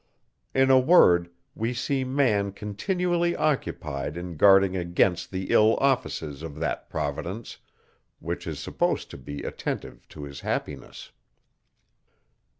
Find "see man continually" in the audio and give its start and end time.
1.75-3.35